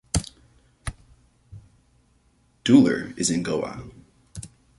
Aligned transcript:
Duler 2.65 3.15
is 3.19 3.29
in 3.29 3.43
Goa. 3.43 3.83